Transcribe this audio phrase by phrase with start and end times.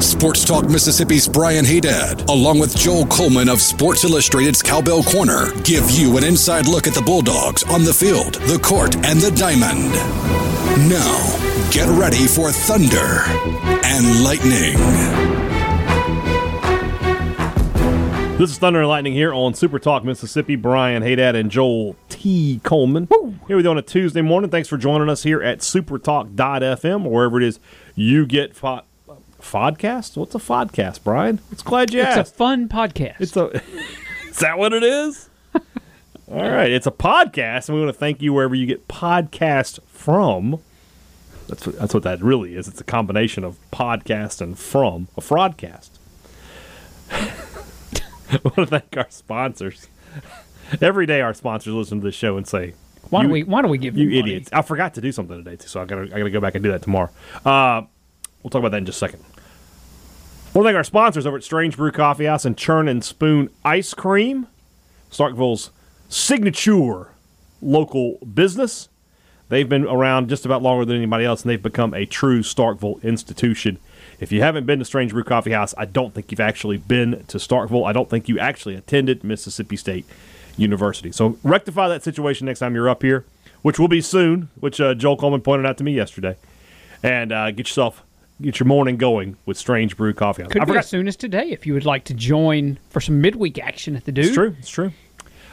[0.00, 5.90] Sports Talk Mississippi's Brian Hadad, along with Joel Coleman of Sports Illustrated's Cowbell Corner, give
[5.90, 9.90] you an inside look at the Bulldogs on the field, the court, and the diamond.
[10.88, 13.22] Now, get ready for Thunder
[13.84, 14.76] and Lightning.
[18.38, 20.56] This is Thunder and Lightning here on Super Talk Mississippi.
[20.56, 22.60] Brian Hadad and Joel T.
[22.62, 23.08] Coleman.
[23.48, 24.50] Here we you on a Tuesday morning.
[24.50, 27.60] Thanks for joining us here at supertalk.fm or wherever it is
[27.94, 28.82] you get fo-
[29.46, 30.16] Fodcast?
[30.16, 31.40] What's a Fodcast, Brian?
[31.52, 33.20] It's glad you It's a fun podcast.
[33.20, 33.50] It's a.
[34.28, 35.30] is that what it is?
[35.54, 39.78] All right, it's a podcast, and we want to thank you wherever you get podcast
[39.86, 40.60] from.
[41.46, 42.66] That's what, that's what that really is.
[42.66, 45.90] It's a combination of podcast and from a fraudcast.
[47.12, 47.30] I
[48.42, 49.86] want to thank our sponsors.
[50.80, 52.74] Every day, our sponsors listen to the show and say,
[53.10, 53.44] why don't we?
[53.44, 54.18] Why don't we give "You money?
[54.18, 56.56] idiots!" I forgot to do something today, too, so I gotta I gotta go back
[56.56, 57.10] and do that tomorrow.
[57.44, 57.82] Uh,
[58.42, 59.22] we'll talk about that in just a second.
[60.56, 63.50] Want to thank our sponsors over at Strange Brew Coffee House and Churn and Spoon
[63.62, 64.46] Ice Cream,
[65.10, 65.68] Starkville's
[66.08, 67.08] signature
[67.60, 68.88] local business.
[69.50, 73.02] They've been around just about longer than anybody else, and they've become a true Starkville
[73.02, 73.76] institution.
[74.18, 77.22] If you haven't been to Strange Brew Coffee House, I don't think you've actually been
[77.28, 77.86] to Starkville.
[77.86, 80.06] I don't think you actually attended Mississippi State
[80.56, 81.12] University.
[81.12, 83.26] So rectify that situation next time you're up here,
[83.60, 86.38] which will be soon, which uh, Joel Coleman pointed out to me yesterday.
[87.02, 88.02] And uh, get yourself,
[88.40, 90.52] get your morning going with Strange Brew Coffee House.
[90.52, 93.00] Could I be forgot- as soon as today if you would like to join for
[93.00, 94.26] some midweek action at the Dude.
[94.26, 94.56] It's true.
[94.58, 94.92] It's true.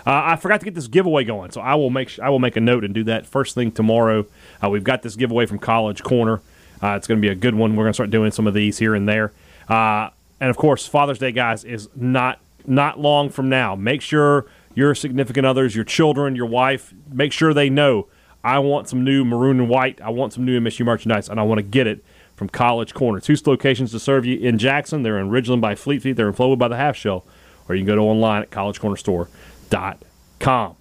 [0.06, 2.40] Uh, I forgot to get this giveaway going, so I will make sh- I will
[2.40, 4.26] make a note and do that first thing tomorrow.
[4.62, 6.42] Uh, we've got this giveaway from College Corner.
[6.82, 7.78] Uh, it's going to be a good one.
[7.78, 9.32] We're going to start doing some of these here and there.
[9.70, 10.10] Uh,
[10.42, 13.76] and of course, Father's Day, guys, is not not long from now.
[13.76, 14.46] Make sure
[14.76, 18.08] your significant others, your children, your wife, make sure they know.
[18.44, 20.02] I want some new maroon and white.
[20.02, 22.04] I want some new MSU merchandise, and I want to get it
[22.36, 23.20] from College Corner.
[23.20, 25.04] Two locations to serve you in Jackson.
[25.04, 26.14] They're in Ridgeland by Fleet Feet.
[26.14, 27.26] They're in Flowwood by the Half Shell,
[27.70, 30.76] or you can go to online at collegecornerstore.com.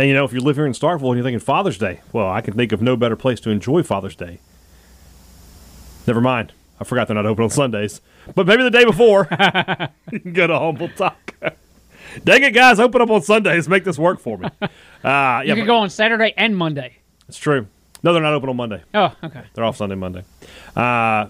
[0.00, 2.28] And you know, if you live here in Starkville and you're thinking Father's Day, well,
[2.30, 4.38] I can think of no better place to enjoy Father's Day.
[6.06, 6.52] Never mind.
[6.80, 8.00] I forgot they're not open on Sundays.
[8.34, 9.26] But maybe the day before,
[10.12, 11.50] you can go to Humble Taco.
[12.24, 13.68] Dang it, guys, open up on Sundays.
[13.68, 14.48] Make this work for me.
[15.04, 16.96] Uh, yeah, You could go on Saturday and Monday.
[17.28, 17.68] it's true.
[18.02, 18.82] No, they're not open on Monday.
[18.94, 19.42] Oh, okay.
[19.54, 20.24] They're off Sunday, Monday.
[20.76, 21.26] Uh,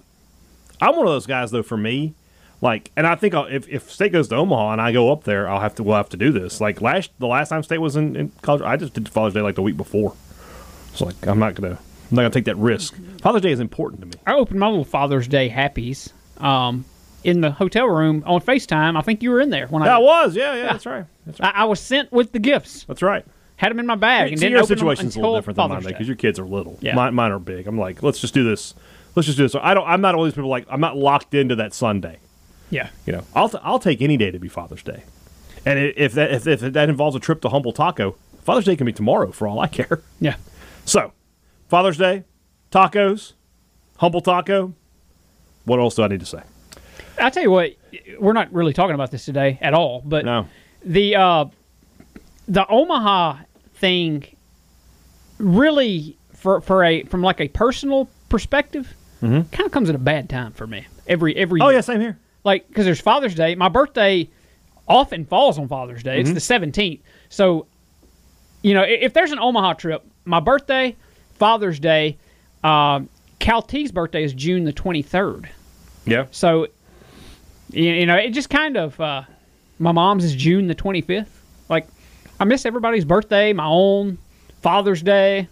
[0.81, 1.62] I'm one of those guys, though.
[1.62, 2.15] For me,
[2.61, 5.25] like, and I think I'll, if if State goes to Omaha and I go up
[5.25, 6.61] there, I'll have to we'll have to do this.
[6.61, 9.41] Like last the last time State was in, in college, I just did Father's Day
[9.41, 10.15] like the week before.
[10.93, 11.73] It's like I'm not gonna
[12.11, 12.95] I'm not gonna take that risk.
[13.23, 14.12] Father's Day is important to me.
[14.27, 16.12] I opened my little Father's Day happies
[16.43, 16.84] um,
[17.25, 18.97] in the hotel room on FaceTime.
[18.97, 20.03] I think you were in there when Yeah, I I.
[20.03, 20.37] was.
[20.37, 21.05] Yeah, yeah, that's right.
[21.27, 21.55] That's right.
[21.55, 22.84] I, I was sent with the gifts.
[22.84, 23.25] That's right.
[23.59, 26.07] Had them in my bag, and See, your situation's a little different than mine because
[26.07, 26.79] your kids are little.
[26.81, 26.95] Yeah.
[26.95, 27.67] Mine, mine are big.
[27.67, 28.73] I'm like, let's just do this.
[29.15, 29.53] Let's just do this.
[29.53, 29.87] So I don't.
[29.87, 32.19] I'm not of these people like I'm not locked into that Sunday.
[32.71, 32.91] Yeah.
[33.05, 35.03] You know, I'll t- I'll take any day to be Father's Day,
[35.67, 38.87] and if that if, if that involves a trip to Humble Taco, Father's Day can
[38.87, 40.03] be tomorrow for all I care.
[40.21, 40.37] Yeah.
[40.85, 41.13] So,
[41.69, 42.25] Father's Day,
[42.71, 43.33] tacos,
[43.99, 44.75] Humble Taco.
[45.65, 46.43] What else do I need to say?
[47.19, 47.73] I'll tell you what,
[48.21, 50.47] we're not really talking about this today at all, but No,
[50.85, 51.47] the uh,
[52.47, 53.39] the Omaha
[53.78, 54.25] thing
[55.39, 60.28] really for for a from like a personal perspective kind of comes at a bad
[60.28, 61.77] time for me every every oh year.
[61.78, 62.19] yeah, same here.
[62.44, 63.55] like because there's Father's Day.
[63.56, 64.28] My birthday
[64.87, 66.22] often falls on Father's Day.
[66.22, 66.37] Mm-hmm.
[66.37, 67.00] It's the 17th.
[67.28, 67.66] So,
[68.62, 70.97] you know, if there's an Omaha trip, my birthday,
[71.34, 72.16] Father's Day,
[72.65, 73.09] um,
[73.39, 75.49] Cal T's birthday is June the 23rd.
[76.06, 76.69] Yeah, So,
[77.71, 78.99] you, you know, it just kind of.
[79.00, 79.22] Uh,
[79.78, 81.27] my mom's is June the 25th.
[82.41, 84.19] I miss everybody's birthday, my own,
[84.63, 85.48] Father's Day,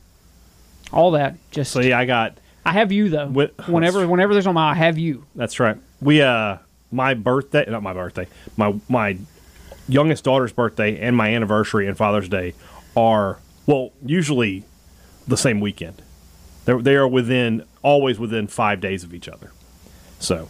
[0.93, 1.37] all that.
[1.50, 3.26] Just see, I got I have you though.
[3.28, 5.25] With- whenever whenever there's on my I have you.
[5.34, 5.76] That's right.
[6.00, 6.58] We uh
[6.93, 8.28] my birthday, not my birthday.
[8.56, 9.19] My my
[9.88, 12.55] youngest daughter's birthday and my anniversary and Father's Day
[12.96, 14.64] are well, usually
[15.26, 16.02] the same weekend.
[16.66, 19.52] They're, they are within always within 5 days of each other.
[20.20, 20.49] So,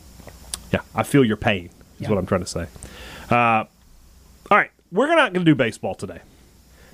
[0.73, 1.67] yeah, I feel your pain.
[1.67, 1.73] Is
[2.03, 2.11] Yeah.
[2.11, 2.67] what I'm trying to say.
[3.31, 3.65] Uh
[4.51, 6.21] all right, we're not going to do baseball today.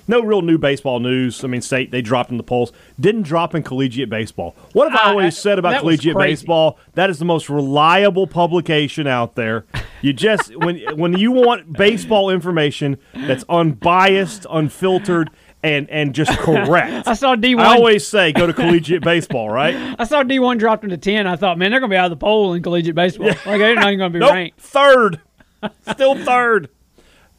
[0.05, 1.45] No real new baseball news.
[1.45, 2.73] I mean, state they dropped in the polls.
[2.99, 4.53] Didn't drop in collegiate baseball.
[4.73, 6.77] What have I Uh, always said about collegiate baseball?
[6.95, 9.63] That is the most reliable publication out there.
[10.01, 15.29] You just when when you want baseball information that's unbiased, unfiltered,
[15.63, 17.07] and and just correct.
[17.07, 17.59] I saw D1.
[17.61, 19.95] I always say go to collegiate baseball, right?
[19.99, 21.27] I saw D1 dropped into 10.
[21.27, 23.27] I thought, man, they're going to be out of the poll in collegiate baseball.
[23.27, 24.59] Like, they're not even going to be Nope, ranked.
[24.59, 25.21] third,
[25.93, 26.67] still third.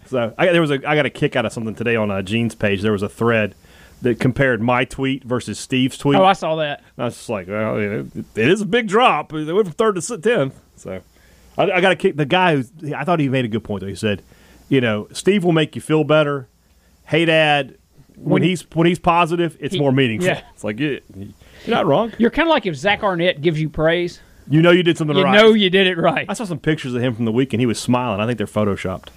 [0.07, 2.23] So I, there was a I got a kick out of something today on uh,
[2.23, 2.83] Gene's page.
[2.83, 3.55] There was a thread
[4.03, 6.19] that compared my tweet versus Steve's tweet.
[6.19, 6.81] Oh, I saw that.
[6.97, 9.33] And I was just like, well, it, it is a big drop.
[9.33, 10.61] They went from third to tenth.
[10.77, 11.01] So
[11.57, 13.81] I, I got to kick the guy who I thought he made a good point.
[13.81, 14.23] Though he said,
[14.69, 16.49] you know, Steve will make you feel better.
[17.07, 17.79] Hey, Dad,
[18.17, 20.27] when, When- he's when he's positive, it's He- more meaningful.
[20.29, 20.43] yeah.
[20.55, 21.29] It's like you- you're
[21.67, 22.13] not wrong.
[22.19, 24.21] You're kind of like if Zach Arnett gives you praise,
[24.51, 25.35] You know you did something you right.
[25.35, 26.27] You know you did it right.
[26.29, 27.61] I saw some pictures of him from the weekend.
[27.61, 28.21] He was smiling.
[28.21, 29.09] I think they're photoshopped.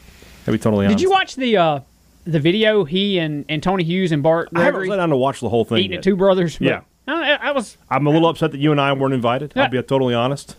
[0.48, 0.98] To be totally honest.
[0.98, 1.80] Did you watch the uh,
[2.24, 2.86] the video?
[2.86, 5.50] He and, and Tony Hughes and Bart I haven't Gregory sat down to watch the
[5.50, 5.80] whole thing.
[5.80, 5.98] eating yet.
[5.98, 6.58] at Two Brothers.
[6.62, 6.84] Yeah.
[7.06, 9.52] I, I was I'm a little upset that you and I weren't invited.
[9.54, 9.64] Yeah.
[9.64, 10.56] I'll be totally honest.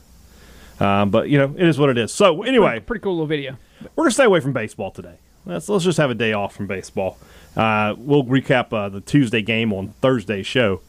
[0.79, 2.13] Um, but you know, it is what it is.
[2.13, 3.57] So anyway, pretty cool little video.
[3.97, 5.15] we're gonna stay away from baseball today.
[5.47, 7.17] Let's let's just have a day off from baseball.
[7.57, 10.83] Uh, we'll recap uh, the Tuesday game on Thursday's show.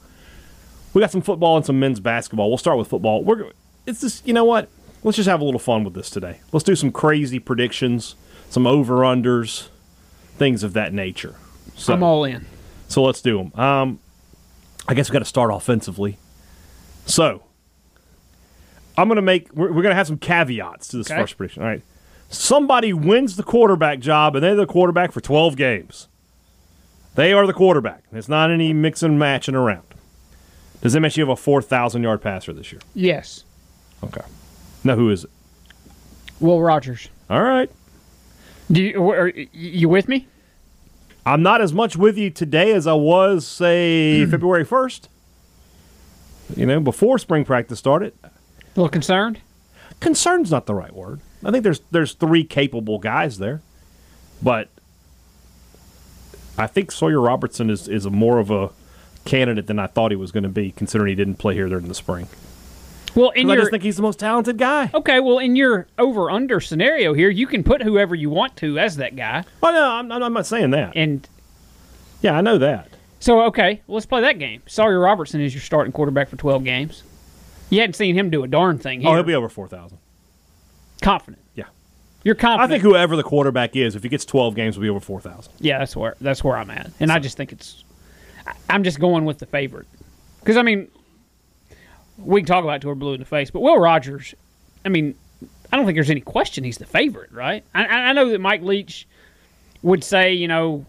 [0.93, 2.49] We got some football and some men's basketball.
[2.49, 3.23] We'll start with football.
[3.23, 3.51] We're
[3.87, 4.67] it's just you know what?
[5.03, 6.41] Let's just have a little fun with this today.
[6.51, 8.15] Let's do some crazy predictions,
[8.49, 9.67] some over unders,
[10.37, 11.35] things of that nature.
[11.75, 12.45] So I'm all in.
[12.87, 13.59] so let's do them.
[13.59, 13.99] Um,
[14.87, 16.17] I guess we got to start offensively.
[17.05, 17.43] So
[18.97, 19.53] I'm going to make.
[19.53, 21.19] We're, we're going to have some caveats to this Okay.
[21.21, 21.63] first prediction.
[21.63, 21.81] All right.
[22.31, 26.07] Somebody wins the quarterback job, and they're the quarterback for 12 games.
[27.15, 28.03] They are the quarterback.
[28.11, 29.83] It's not any mixing and matching around.
[30.81, 32.81] Does that mean you have a 4,000 yard passer this year?
[32.93, 33.43] Yes.
[34.03, 34.21] Okay.
[34.83, 35.29] Now, who is it?
[36.39, 37.09] Will Rogers.
[37.29, 37.69] All right.
[38.71, 40.27] Do you, are you with me?
[41.25, 44.31] I'm not as much with you today as I was, say, hmm.
[44.31, 45.07] February 1st.
[46.55, 48.13] You know, before spring practice started.
[48.23, 48.31] A
[48.75, 49.39] little concerned?
[49.99, 51.19] concerned's not the right word.
[51.43, 53.61] I think there's there's three capable guys there,
[54.41, 54.69] but
[56.57, 58.71] I think Sawyer Robertson is is a more of a
[59.25, 61.87] candidate than I thought he was going to be, considering he didn't play here during
[61.87, 62.27] the spring.
[63.15, 64.89] Well, in 'Cause I your just think he's the most talented guy.
[64.93, 68.77] okay, well, in your over under scenario here, you can put whoever you want to
[68.79, 70.93] as that guy, Oh no, I'm, I'm not saying that.
[70.95, 71.27] and
[72.21, 72.89] Yeah, I know that.
[73.19, 74.61] so okay, let's play that game.
[74.67, 77.03] Sawyer Robertson is your starting quarterback for 12 games.
[77.69, 79.09] You hadn't seen him do a darn thing here.
[79.09, 79.99] Oh, he'll be over four thousand.
[81.01, 81.41] confident.
[81.55, 81.65] Yeah,
[82.23, 82.69] You're confident.
[82.69, 85.21] I think whoever the quarterback is, if he gets twelve games, will be over four
[85.21, 85.53] thousand.
[85.59, 87.83] Yeah, that's where that's where I'm at, and I just think it's.
[88.69, 89.85] I'm just going with the favorite
[90.39, 90.87] because I mean,
[92.19, 94.33] we can talk about it till we're blue in the face, but Will Rogers,
[94.85, 95.15] I mean,
[95.71, 97.63] I don't think there's any question he's the favorite, right?
[97.73, 99.07] I, I I know that Mike Leach
[99.81, 100.85] would say, you know,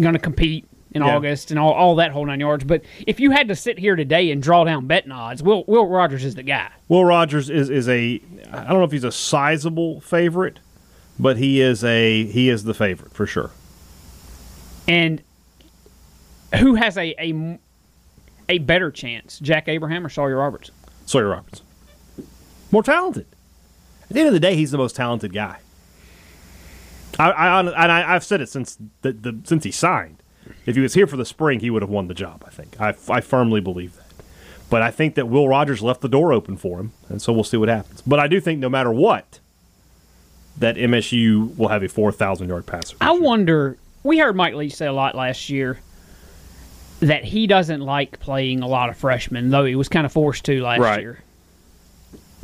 [0.00, 1.14] going to compete in Yeah.
[1.16, 3.94] August and all, all that whole nine yards, but if you had to sit here
[3.94, 6.70] today and draw down betting odds, Will Will Rogers is the guy.
[6.88, 8.20] Will Rogers is is a
[8.52, 10.58] I don't know if he's a sizable favorite,
[11.18, 13.50] but he is a he is the favorite for sure.
[14.88, 15.22] And
[16.56, 17.58] who has a a,
[18.50, 20.70] a better chance, Jack Abraham or Sawyer Roberts?
[21.06, 21.62] Sawyer Roberts.
[22.70, 23.26] More talented.
[24.02, 25.58] At the end of the day, he's the most talented guy.
[27.18, 30.16] I, I and I, I've said it since the, the since he signed.
[30.66, 32.44] If he was here for the spring, he would have won the job.
[32.46, 32.80] I think.
[32.80, 34.06] I, I firmly believe that.
[34.68, 37.44] But I think that Will Rogers left the door open for him, and so we'll
[37.44, 38.02] see what happens.
[38.02, 39.40] But I do think no matter what,
[40.56, 42.96] that MSU will have a four thousand yard passer.
[43.00, 43.76] I wonder.
[44.02, 45.78] We heard Mike Leach say a lot last year
[47.00, 50.44] that he doesn't like playing a lot of freshmen, though he was kind of forced
[50.46, 51.00] to last Right.
[51.00, 51.18] year.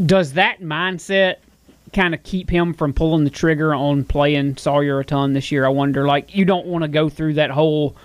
[0.05, 1.37] Does that mindset
[1.93, 5.65] kind of keep him from pulling the trigger on playing Sawyer a ton this year?
[5.65, 6.07] I wonder.
[6.07, 7.97] Like, you don't want to go through that whole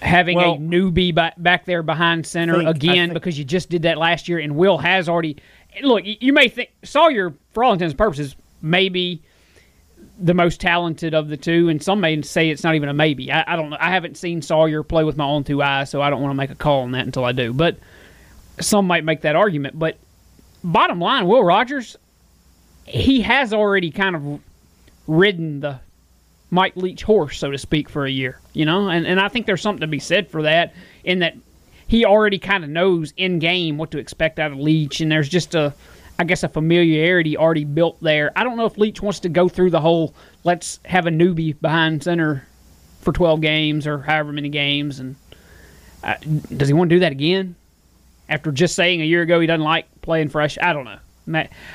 [0.00, 3.68] having Well- a newbie back, back there behind center Think- again think- because you just
[3.68, 5.36] did that last year, and Will has already.
[5.82, 9.20] Look, you you may think Sawyer, for all intents and purposes, maybe
[10.20, 13.32] the most talented of the two, and some may say it's not even a maybe.
[13.32, 13.78] I, I don't know.
[13.80, 16.36] I haven't seen Sawyer play with my own two eyes, so I don't want to
[16.36, 17.52] make a call on that until I do.
[17.52, 17.78] But
[18.60, 19.78] some might make that argument.
[19.78, 19.96] But
[20.62, 21.96] bottom line, Will Rogers,
[22.84, 24.40] he has already kind of
[25.06, 25.80] ridden the
[26.50, 28.38] Mike Leach horse, so to speak, for a year.
[28.52, 30.74] You know, and and I think there's something to be said for that.
[31.02, 31.36] In that
[31.86, 35.28] he already kind of knows in game what to expect out of Leach, and there's
[35.28, 35.74] just a,
[36.20, 38.30] I guess, a familiarity already built there.
[38.36, 41.58] I don't know if Leach wants to go through the whole let's have a newbie
[41.58, 42.46] behind center
[43.00, 45.16] for 12 games or however many games, and
[46.04, 46.16] uh,
[46.54, 47.56] does he want to do that again
[48.28, 50.58] after just saying a year ago he doesn't like playing fresh?
[50.60, 50.98] I don't know.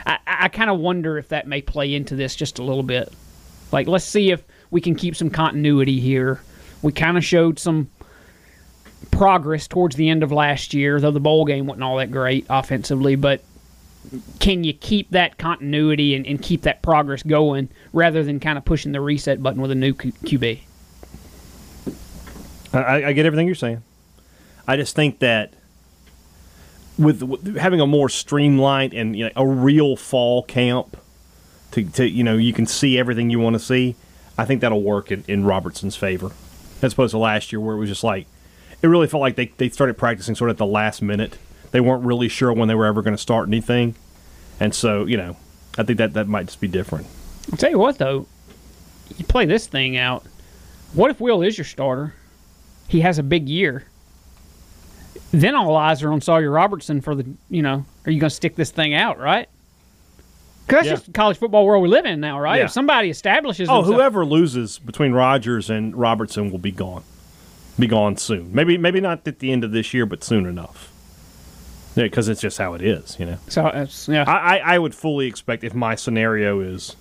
[0.05, 3.11] I, I kind of wonder if that may play into this just a little bit.
[3.71, 6.39] Like, let's see if we can keep some continuity here.
[6.83, 7.89] We kind of showed some
[9.09, 12.45] progress towards the end of last year, though the bowl game wasn't all that great
[12.47, 13.15] offensively.
[13.15, 13.41] But
[14.39, 18.65] can you keep that continuity and, and keep that progress going rather than kind of
[18.65, 20.59] pushing the reset button with a new Q- QB?
[22.73, 23.83] I, I get everything you're saying.
[24.67, 25.53] I just think that
[26.97, 30.97] with, with having a more streamlined and you know, a real fall camp,
[31.71, 33.95] to, to you know you can see everything you want to see.
[34.37, 36.31] I think that'll work in, in Robertson's favor,
[36.81, 38.27] as opposed to last year where it was just like
[38.81, 41.37] it really felt like they, they started practicing sort of at the last minute.
[41.75, 43.95] They weren't really sure when they were ever going to start anything,
[44.61, 45.35] and so you know
[45.77, 47.05] I think that that might just be different.
[47.51, 48.27] I'll tell you what, though,
[49.17, 50.23] you play this thing out.
[50.93, 52.13] What if Will is your starter?
[52.87, 53.83] He has a big year.
[55.31, 58.35] Then all eyes are on Sawyer Robertson for the, you know, are you going to
[58.35, 59.49] stick this thing out, right?
[60.65, 60.93] Because that's Yeah.
[60.93, 62.59] just the college football world we live in now, right?
[62.59, 62.65] Yeah.
[62.65, 67.03] If somebody establishes Oh, themselves- whoever loses between Rogers and Robertson will be gone.
[67.77, 68.51] Be gone soon.
[68.53, 70.89] Maybe maybe not at the end of this year, but soon enough.
[71.95, 73.37] Because it's just how it is, you know.
[73.47, 74.25] So, it's, yeah.
[74.27, 76.95] I, I, I would fully expect if my scenario is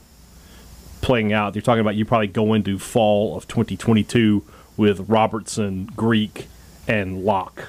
[1.01, 4.45] playing out, you're talking about you probably go into fall of 2022
[4.77, 6.47] with Robertson, Greek,
[6.89, 7.69] and Locke,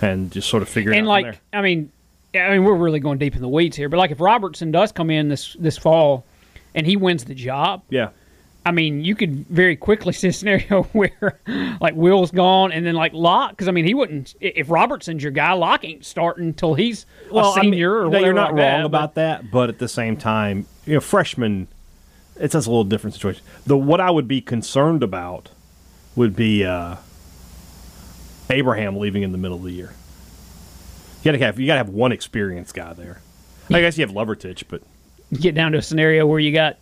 [0.00, 0.98] and just sort of figure it out.
[0.98, 1.40] and like.
[1.52, 1.90] I mean,
[2.34, 4.92] I mean we're really going deep in the weeds here, but like if Robertson does
[4.92, 6.24] come in this this fall
[6.74, 8.10] and he wins the job, Yeah.
[8.64, 11.40] I mean you could very quickly see a scenario where
[11.80, 15.32] like Will's gone and then like Locke because I mean he wouldn't if Robertson's your
[15.32, 18.24] guy, Locke ain't starting until he's a I mean, senior or no, whatever.
[18.26, 21.68] You're not like wrong that, about that, but at the same time, you know, freshman,
[22.36, 23.42] it's just a little different situation.
[23.66, 25.50] The what I would be concerned about
[26.16, 26.96] would be uh,
[28.50, 29.94] Abraham leaving in the middle of the year.
[31.22, 33.20] You gotta have you gotta have one experienced guy there.
[33.72, 34.82] I guess you have Lovertich, but
[35.30, 36.78] but get down to a scenario where you got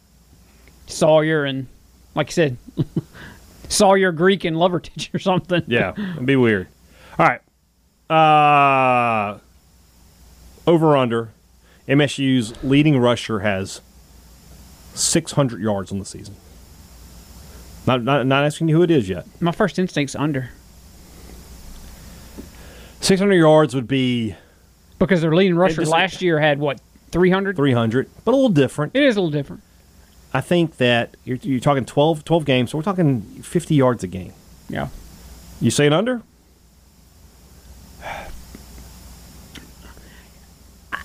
[0.88, 1.66] Sawyer and
[2.14, 2.57] like I said,
[3.68, 5.62] Sawyer Greek and Lovertich or something.
[5.66, 6.68] yeah, it'd be weird.
[7.18, 7.40] All right,
[8.11, 9.38] uh,
[10.66, 11.30] over under.
[11.87, 13.80] MSU's leading rusher has
[14.95, 16.37] 600 yards on the season.
[17.87, 19.25] Not, not, not asking you who it is yet.
[19.40, 20.50] My first instinct's under
[23.00, 24.35] 600 yards would be
[24.99, 26.78] because their leading rusher just- last year had what
[27.11, 27.57] 300.
[27.57, 28.95] 300, but a little different.
[28.95, 29.62] It is a little different.
[30.32, 34.06] I think that you're, you're talking 12, 12 games, so we're talking 50 yards a
[34.06, 34.32] game.
[34.68, 34.88] Yeah.
[35.61, 36.23] You saying under?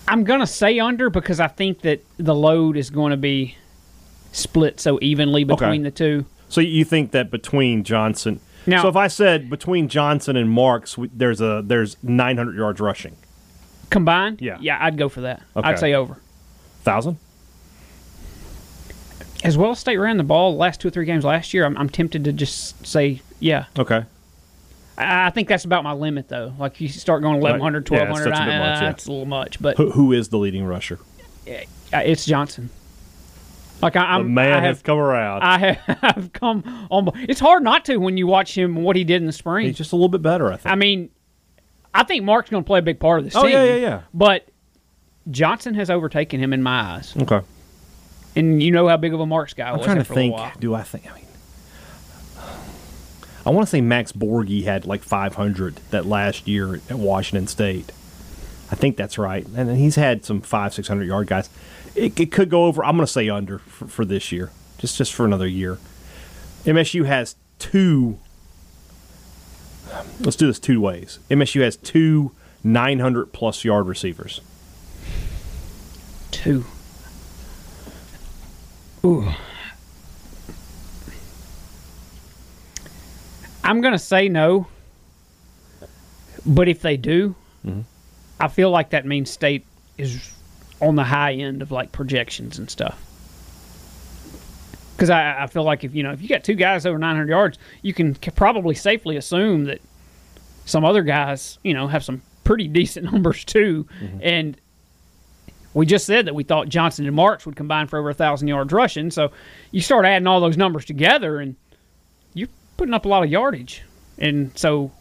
[0.07, 3.55] I'm gonna say under because I think that the load is going to be
[4.31, 5.83] split so evenly between Okay.
[5.83, 6.25] the two.
[6.49, 8.39] So you think that between Johnson?
[8.67, 13.15] Now- so if I said between Johnson and Marks, there's a there's 900 yards rushing.
[13.89, 14.57] Combined, Yeah.
[14.59, 15.41] yeah, I'd go for that.
[15.55, 15.69] Okay.
[15.69, 16.17] I'd say over.
[16.83, 17.17] Thousand?
[19.43, 21.65] As well, as State ran the ball the last two or three games last year.
[21.65, 23.65] I'm, I'm tempted to just say yeah.
[23.77, 24.03] Okay.
[24.97, 26.53] I, I think that's about my limit though.
[26.57, 28.79] Like you start going 1100, Yeah, that's- 1200, that's a much, yeah.
[28.89, 29.61] that's a little much.
[29.61, 30.99] But Who, who is the leading rusher?
[31.47, 31.51] uh,
[31.97, 32.69] it's Johnson.
[33.81, 35.41] Like I, The I'm, man I has have, come around.
[35.41, 37.09] I have I've come on.
[37.27, 39.65] It's hard not to when you watch him what he did in the spring.
[39.67, 40.71] He's just a little bit better, I think.
[40.71, 41.09] I mean,
[41.93, 43.51] I think Mark's going to play a big part of this Oh, team.
[43.51, 44.01] yeah, yeah, yeah.
[44.13, 44.47] But
[45.29, 47.41] Johnson has overtaken him in my eyes, okay.
[48.35, 50.35] And you know how big of a Marks guy I'm was trying to for think.
[50.59, 51.09] Do I think?
[51.09, 51.25] I mean,
[53.45, 57.91] I want to say Max Borghi had like 500 that last year at Washington State.
[58.71, 61.47] I think that's right, and then he's had some five, six hundred yard guys.
[61.93, 62.83] It, it could go over.
[62.83, 65.77] I'm going to say under for, for this year, just just for another year.
[66.65, 68.17] MSU has two.
[70.21, 71.19] Let's do this two ways.
[71.29, 72.31] MSU has two
[72.63, 74.41] 900 plus yard receivers.
[76.31, 76.65] Two.
[79.05, 79.27] Ooh.
[83.63, 84.67] I'm going to say no.
[86.45, 87.81] But if they do, Mm-hmm.
[88.41, 89.65] I feel like that means State
[89.97, 90.33] is
[90.81, 92.99] on the high end of like projections and stuff.
[94.97, 97.29] Because I, I feel like if you know if you got two guys over 900
[97.29, 99.79] yards, you can probably safely assume that
[100.65, 103.87] some other guys, you know, have some pretty decent numbers too.
[104.21, 104.57] And
[105.73, 108.47] we just said that we thought Johnson and Marks would combine for over a thousand
[108.47, 109.09] yards rushing.
[109.11, 109.31] So
[109.71, 111.55] you start adding all those numbers together, and
[112.33, 113.83] you're putting up a lot of yardage.
[114.19, 114.91] And so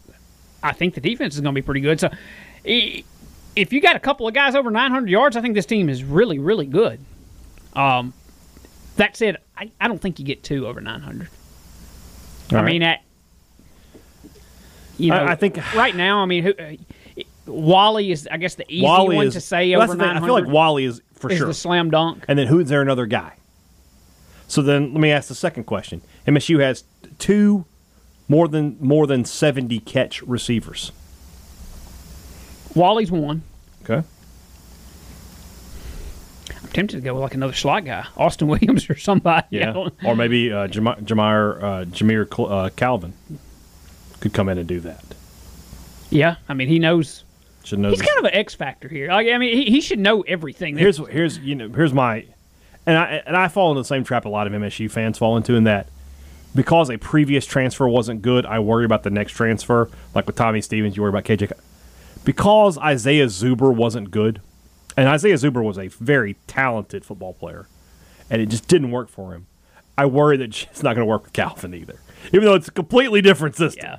[0.63, 1.99] I think the defense is going to be pretty good.
[1.99, 2.09] So
[2.65, 6.03] if you got a couple of guys over 900 yards, I think this team is
[6.03, 6.99] really, really good.
[7.73, 8.13] Um,
[8.95, 11.27] that said, I, I don't think you get two over 900.
[12.51, 12.71] I All right.
[12.71, 13.01] mean, at
[14.97, 16.73] you know, I- I think- right now, I mean, who, uh,
[17.45, 20.03] Walley is, I guess, the easy Walley one is to say well, over that's the
[20.05, 20.13] thing.
[20.13, 20.23] 900.
[20.23, 21.47] I feel like Walley is for is sure.
[21.47, 22.23] the slam dunk.
[22.27, 23.33] And then who's there another guy?
[24.47, 26.01] So then let me ask the second question.
[26.27, 26.83] MSU has
[27.19, 27.65] two
[28.27, 30.91] more than more than 70 catch receivers.
[32.75, 33.43] Walley's one.
[33.83, 34.07] Okay.
[36.61, 39.45] I'm tempted to go with like another slot guy, Austin Williams or somebody.
[39.51, 43.13] Yeah, or maybe uh, Jamir uh, Jamire Cl- uh, Calvin
[44.19, 45.03] could come in and do that.
[46.09, 46.35] yeah.
[46.47, 47.23] I mean, he knows.
[47.63, 47.89] Should know.
[47.89, 49.07] He's the- kind of an X factor here.
[49.07, 50.77] Like, I mean, he, he should know everything.
[50.77, 52.25] here's here's you know here's my
[52.85, 55.37] and I and I fall into the same trap a lot of MSU fans fall
[55.37, 55.87] into in that
[56.55, 59.89] because a previous transfer wasn't good, I worry about the next transfer.
[60.13, 61.51] Like with Tommy Stevens, you worry about KJ.
[62.23, 64.41] Because Isaiah Zuber wasn't good,
[64.95, 67.67] and Isaiah Zuber was a very talented football player,
[68.29, 69.47] and it just didn't work for him.
[69.97, 71.95] I worry that it's not going to work with Calvin either,
[72.27, 73.85] even though it's a completely different system.
[73.85, 73.97] Yeah.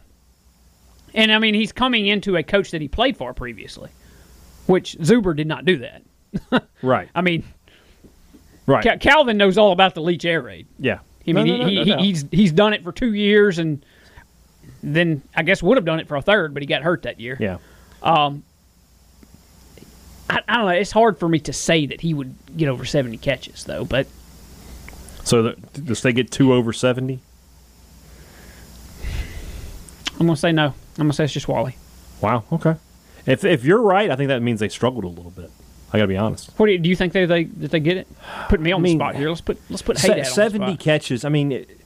[1.14, 3.90] And I mean, he's coming into a coach that he played for previously,
[4.66, 6.02] which Zuber did not do that.
[6.82, 7.44] Right, I mean,
[8.66, 10.66] right, Ca- Calvin knows all about the leach air raid.
[10.78, 10.98] yeah.
[11.26, 12.00] I mean, No, no, no, he, no he, doubt.
[12.00, 13.84] he's he's done it for two years, and
[14.82, 17.20] then I guess would have done it for a third, but he got hurt that
[17.20, 17.36] year.
[17.40, 17.58] yeah.
[18.02, 18.42] Um,
[20.28, 20.70] I, I don't know.
[20.72, 23.84] It's hard for me to say that he would get over seventy catches, though.
[23.84, 24.06] But
[25.22, 27.20] So the, does they get two over seventy?
[30.20, 30.66] I'm gonna say no.
[30.66, 31.76] I'm gonna say it's just Walley.
[32.20, 32.44] Wow.
[32.52, 32.76] Okay.
[33.26, 35.50] If if you're right, I think that means they struggled a little bit.
[35.92, 36.50] I got to be honest.
[36.56, 38.08] What do you, do you think they, they that they get it?
[38.48, 39.28] Put me on mean, the spot here.
[39.28, 41.24] Let's put let's put Se- Hadad on the Seventy catches.
[41.24, 41.80] I mean, it-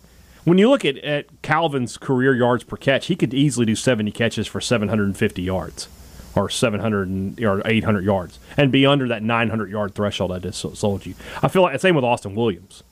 [0.45, 4.11] when you look at, at Calvin's career yards per catch, he could easily do seventy
[4.11, 5.89] catches for seven hundred and fifty yards,
[6.35, 10.33] or seven hundred or eight hundred yards, and be under that nine hundred yard threshold
[10.33, 11.15] I just sold you.
[11.43, 12.83] I feel like the same with Austin Williams.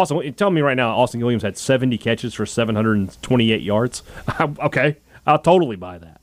[0.00, 3.52] Austin, tell me right now, Austin Williams had seventy catches for seven hundred and twenty
[3.52, 4.02] eight yards.
[4.40, 6.20] okay, I'll totally buy that.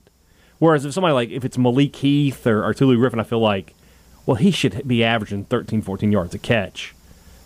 [0.59, 3.75] Whereas if somebody like if it's Malik Heath or, or Tulu Griffin, I feel like,
[4.25, 6.95] well, he should be averaging 13, 14 yards a catch,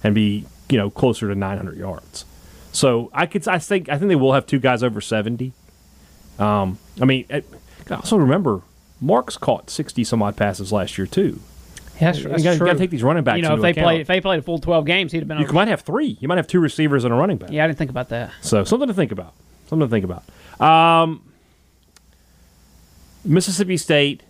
[0.03, 2.25] and be you know closer to nine hundred yards.
[2.71, 5.53] So I could I think I think they will have two guys over seventy.
[6.39, 7.43] Um, I mean, I
[7.89, 8.61] also remember
[9.01, 11.39] Marks caught sixty some odd passes last year too.
[11.99, 13.37] Yes, you gotta, you gotta take these running backs.
[13.37, 13.85] You know, if they account.
[13.85, 15.37] played if they played a full twelve games, he'd have been.
[15.39, 16.17] you over- might have three.
[16.19, 17.51] You might have two receivers and a running back.
[17.51, 18.31] yeah, I didn't think about that.
[18.41, 19.33] So something to think about.
[19.67, 20.23] Something to think about.
[20.65, 21.21] Um,
[23.23, 24.23] Mississippi State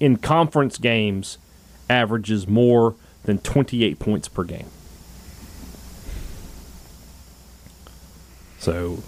[0.00, 1.38] in conference games
[1.88, 4.66] averages more than 28 points per game.
[8.58, 9.02] So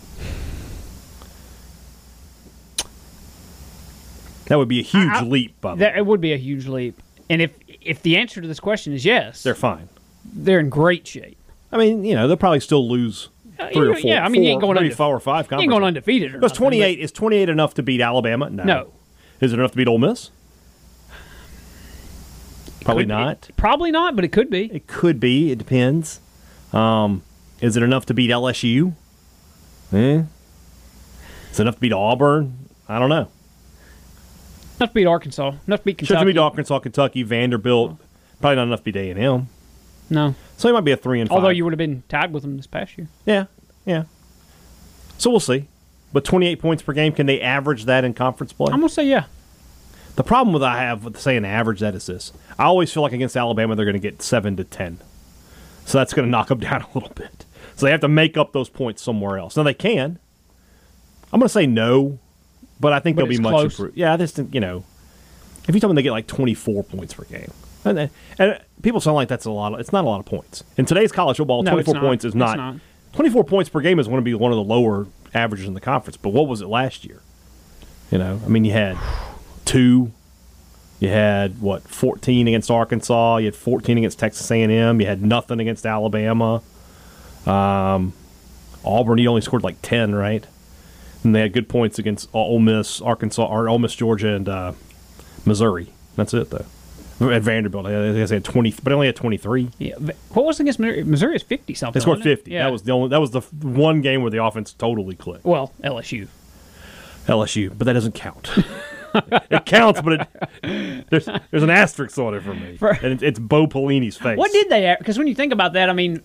[4.47, 5.99] that would be a huge I- leap, by the That way.
[5.99, 7.01] it would be a huge leap.
[7.31, 7.53] And if
[7.85, 9.89] if the answer to this question is yes, They're fine.
[10.25, 11.39] they're in great shape.
[11.73, 14.11] I mean, you know, they'll probably still lose Uh, three or four.
[14.11, 15.49] yeah, I mean, you ain't going maybe undefe- four or five.
[15.51, 16.33] You ain't going undefeated.
[16.33, 18.49] Because nothing, twenty eight is twenty eight enough to beat Alabama?
[18.51, 18.65] No.
[18.65, 18.93] No.
[19.41, 20.31] Is it enough to beat Ole Miss?
[22.85, 23.49] Probably Could not.
[23.57, 24.65] Probably not, but it could be.
[24.73, 25.51] It could be.
[25.51, 26.21] It depends.
[26.73, 27.23] Um,
[27.61, 28.93] is it enough to beat LSU?
[29.93, 30.23] Eh.
[31.51, 32.69] Is it enough to beat Auburn?
[32.89, 33.29] I don't know.
[34.79, 35.53] Enough to beat Arkansas.
[35.67, 36.33] Enough to beat Should Kentucky.
[36.33, 37.97] beat Arkansas, Kentucky, Vanderbilt.
[38.41, 39.49] Probably not enough to beat A and M.
[40.11, 41.37] No, So he might be a three and five.
[41.37, 43.09] although you would have been tied with them this past year.
[43.25, 43.47] Yeah,
[43.87, 44.05] yeah.
[45.17, 45.67] So we'll see.
[46.13, 48.71] But 28 points per game, can they average that in conference play?
[48.73, 49.25] I'm gonna say yeah.
[50.17, 53.13] The problem with I have with saying average that is this: I always feel like
[53.13, 54.99] against Alabama they're going to get seven to ten,
[55.87, 57.45] so that's going to knock them down a little bit.
[57.75, 59.57] So they have to make up those points somewhere else.
[59.57, 60.19] Now they can.
[61.33, 62.21] I'm going to say no,
[62.81, 63.73] but I think But they'll be much close.
[63.79, 63.97] improved.
[63.97, 64.85] Yeah, I just think, you know,
[65.69, 67.51] if you tell me they get like 24 points per game,
[67.85, 69.75] and, then- and people sound like that's a lot.
[69.75, 71.63] Of, it's not a lot of points in today's college football.
[71.63, 72.77] No, 24 points is not, not.
[73.15, 75.81] 24 points per game is going to be one of the lower averages in the
[75.81, 76.17] conference.
[76.17, 77.21] But what was it last year?
[78.11, 78.97] You know, I mean, you had
[79.65, 80.13] two.
[81.01, 83.39] You had what 14 against Arkansas.
[83.39, 85.01] You had 14 against Texas A&M.
[85.01, 86.63] You had nothing against Alabama.
[87.47, 88.13] Um,
[88.85, 90.47] Auburn, you only scored like 10, right?
[91.25, 94.73] And they had good points against Ole Miss, Arkansas, or Ole Miss, Georgia, and uh,
[95.47, 95.89] Missouri.
[96.17, 96.67] That's it, though.
[97.31, 99.71] At Vanderbilt, I guess they had 20, but they only had 23.
[99.79, 99.95] Yeah.
[100.31, 101.05] What was against Missouri?
[101.05, 101.99] Missouri is fifty something.
[101.99, 102.51] They scored 50.
[102.51, 102.65] Yeah.
[102.65, 103.09] That was the only.
[103.09, 105.45] That was the one game where the offense totally clicked.
[105.45, 106.27] well LSU.
[107.27, 108.51] LSU, but that doesn't count.
[109.15, 110.29] it counts, but
[110.63, 114.17] it, there's there's an asterisk on it for me, For- and it's, it's Bo Pelini's
[114.17, 114.37] face.
[114.37, 114.95] What did they?
[114.99, 116.21] Because when you think about that, I mean,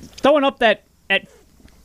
[0.00, 1.28] throwing up that at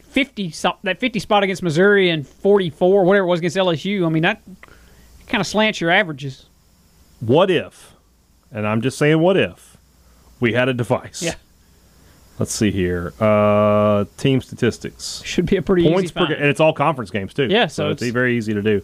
[0.09, 4.05] fifty that fifty spot against Missouri and forty four, whatever it was against LSU.
[4.05, 4.41] I mean that
[5.27, 6.45] kind of slants your averages.
[7.19, 7.93] What if?
[8.51, 9.77] And I'm just saying, what if
[10.39, 11.21] we had a device?
[11.21, 11.35] Yeah,
[12.39, 13.13] Let's see here.
[13.19, 15.21] Uh, team statistics.
[15.25, 17.47] should be a pretty Points easy per game, and it's all conference games too.
[17.49, 18.81] Yeah, so, so it's, it's- very easy to do.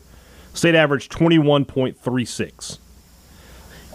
[0.54, 2.80] State average twenty one point three six.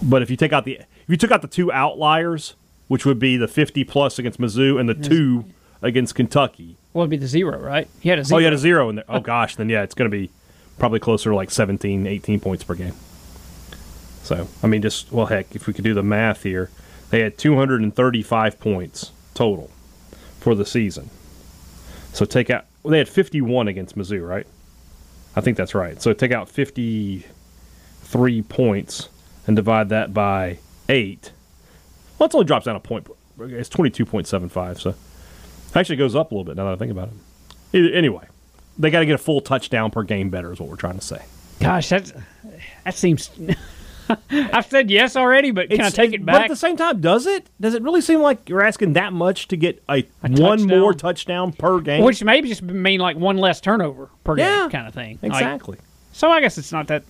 [0.03, 2.55] But if you take out the if you took out the two outliers,
[2.88, 5.45] which would be the fifty plus against Mizzou and the two
[5.83, 6.77] against Kentucky.
[6.92, 7.88] Well, it'd be the zero, right?
[8.00, 8.38] He had a Oh, zero.
[8.38, 9.05] you had a zero in there.
[9.09, 10.31] Oh gosh, then yeah, it's going to be
[10.79, 12.94] probably closer to like 17, 18 points per game.
[14.22, 16.70] So I mean, just well, heck, if we could do the math here,
[17.11, 19.70] they had 235 points total
[20.40, 21.11] for the season.
[22.12, 24.46] So take out well, they had 51 against Mizzou, right?
[25.37, 26.00] I think that's right.
[26.03, 29.09] So take out 53 points
[29.46, 31.31] and divide that by eight.
[32.18, 33.07] Well, it only drops down a point.
[33.38, 34.81] It's 22.75.
[34.81, 34.94] So
[35.76, 37.14] actually goes up a little bit now that I think about it.
[37.76, 38.26] Either, anyway,
[38.78, 41.04] they got to get a full touchdown per game better, is what we're trying to
[41.04, 41.22] say.
[41.61, 42.12] Gosh, that
[42.85, 43.30] that seems.
[44.30, 46.35] I've said yes already, but can I take it back?
[46.35, 47.46] But at the same time, does it?
[47.61, 50.66] Does it really seem like you're asking that much to get a, A one touchdown?
[50.80, 52.02] more touchdown per game?
[52.02, 55.20] Which maybe just mean like one less turnover per Yeah, game, kind of thing.
[55.22, 55.78] Like, exactly.
[56.12, 57.04] so I guess it's not that.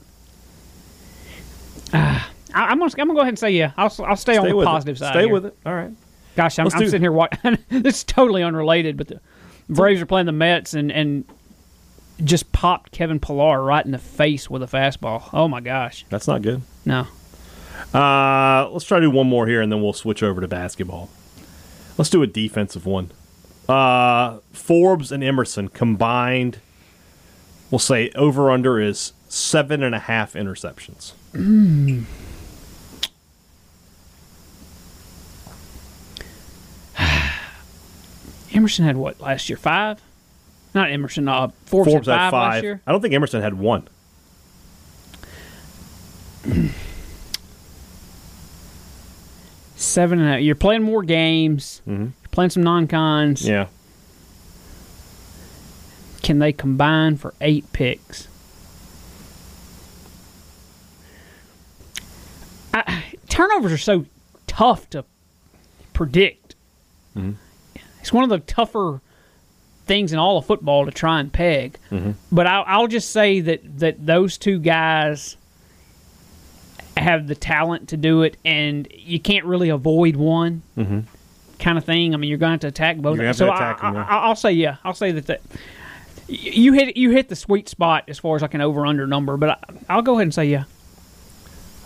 [1.93, 1.97] Uh,
[2.55, 3.73] I, I'm gonna I'm gonna go ahead and say yeah.
[3.79, 4.99] I'll I'll stay, on the positive it.
[4.99, 5.13] side.
[5.13, 5.33] Stay here.
[5.33, 5.57] with it.
[5.65, 5.93] All right.
[6.37, 7.59] Gosh, I'm, I'm sitting here watching.
[7.69, 9.21] this is totally unrelated, but the
[9.69, 11.25] Braves are playing the Mets and and
[12.23, 15.29] just popped Kevin Pillar right in the face with a fastball.
[15.33, 16.63] Oh my gosh, That's not good.
[16.85, 17.07] no.
[17.95, 21.09] Uh, let's try to do one more here, and then we'll switch over to basketball.
[21.97, 23.11] Let's do a defensive one.
[23.69, 26.59] Uh, Forbes and Emerson combined,
[27.71, 31.13] we'll say over under is seven and a half interceptions.
[38.53, 39.57] Emerson had what last year?
[39.57, 40.01] Five?
[40.75, 41.29] Not Emerson.
[41.29, 42.63] Uh, Forbes, Forbes had had five, last five.
[42.65, 42.81] year.
[42.87, 43.89] I don't think Emerson had one.
[49.77, 50.41] Seven and a half.
[50.43, 51.81] You're playing more games.
[51.87, 53.43] You're playing some non-cons.
[53.43, 53.51] Mm-hmm.
[53.51, 53.67] Yeah.
[56.23, 58.29] Can they combine for eight picks?
[62.75, 64.07] I, turnovers are so
[64.47, 65.05] tough to
[65.95, 66.55] predict.
[67.17, 67.33] Mm-hmm.
[68.01, 69.01] It's one of the tougher
[69.87, 71.77] things in all of football to try and peg.
[71.91, 72.13] Mm-hmm.
[72.31, 75.37] But I'll, I'll just say that that those two guys
[76.97, 80.63] have the talent to do it, and you can't really avoid one.
[81.59, 82.15] Kind of thing.
[82.15, 83.19] I mean, you're going to have to attack both.
[83.19, 83.23] Mm-hmm.
[83.23, 84.03] You're gonna have so to attack I, them.
[84.03, 84.77] I, I'll say yeah.
[84.85, 85.41] I'll say that that
[86.29, 89.37] you hit you hit the sweet spot as far as like an over under number.
[89.37, 89.59] But I,
[89.95, 90.65] I'll go ahead and say yeah.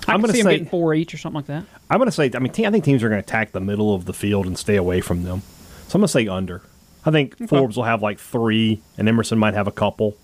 [0.07, 1.65] I I'm gonna see them say- getting four each or something like that.
[1.91, 3.95] I'm going to say, I mean, I think teams are going to attack the middle
[3.95, 5.43] of the field and stay away from them.
[5.89, 6.63] So I'm going to say under.
[7.07, 10.17] I think Forbes will have like three, and Emerson might have a couple.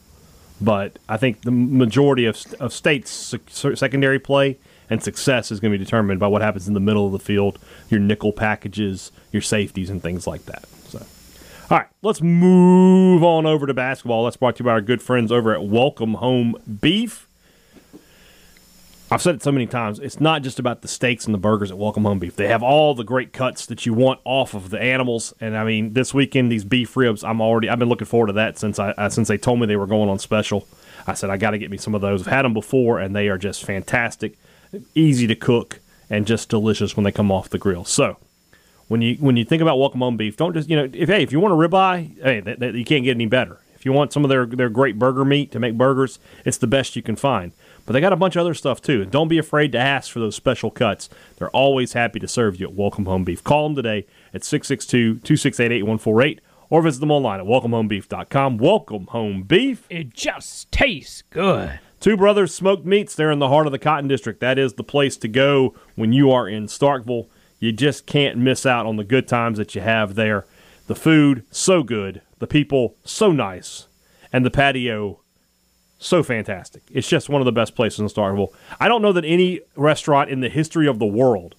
[0.61, 4.59] But I think the majority of, of states' sec- secondary play
[4.91, 7.19] and success is going to be determined by what happens in the middle of the
[7.19, 10.67] field, your nickel packages, your safeties, and things like that.
[10.89, 10.99] So,
[11.71, 14.25] all right, let's move on over to basketball.
[14.25, 17.29] That's brought to you by our good friends over at Welcome Home Beef.
[19.13, 19.99] I've said it so many times.
[19.99, 22.37] It's not just about the steaks and the burgers at Welcome Home Beef.
[22.37, 25.35] They have all the great cuts that you want off of the animals.
[25.41, 28.35] And I mean, this weekend these beef ribs, I'm already I've been looking forward to
[28.35, 30.69] that since I uh, since they told me they were going on special.
[31.09, 32.21] I said I got to get me some of those.
[32.23, 34.39] I've had them before, and they are just fantastic,
[34.95, 37.85] easy to cook, and just delicious when they come off the grill.
[37.85, 38.17] So.
[38.87, 41.23] When you when you think about Welcome Home Beef, don't just you know if hey
[41.23, 43.61] if you want a ribeye, hey you can't get any better.
[43.77, 46.67] If you want some of their their great burger meat to make burgers, it's the
[46.67, 47.53] best you can find.
[47.91, 49.03] But they got a bunch of other stuff too.
[49.03, 51.09] And don't be afraid to ask for those special cuts.
[51.39, 53.43] They're always happy to serve you at Welcome Home Beef.
[53.43, 58.59] Call them today at 662-268-8148 or visit them online at welcomehomebeef.com.
[58.59, 59.89] Welcome Home Beef.
[59.91, 61.81] It just tastes good.
[61.99, 63.17] Two Brothers Smoked Meats.
[63.17, 64.39] They're in the heart of the Cotton District.
[64.39, 67.27] That is the place to go when you are in Starkville.
[67.59, 70.47] You just can't miss out on the good times that you have there.
[70.87, 72.23] The food, so good.
[72.39, 73.89] The people, so nice.
[74.33, 75.19] And the patio,
[76.01, 76.83] so fantastic.
[76.91, 78.53] It's just one of the best places in Starkville.
[78.81, 81.55] I don't know that any restaurant in the history of the world